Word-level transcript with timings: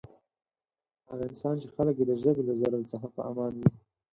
هغه 1.09 1.23
انسان 1.29 1.55
چی 1.61 1.67
خلک 1.75 1.95
یی 1.99 2.05
د 2.07 2.11
ژبی 2.21 2.43
له 2.49 2.53
ضرر 2.61 2.81
څخه 2.91 3.07
په 3.15 3.21
امان 3.29 3.53
وی. 3.57 3.69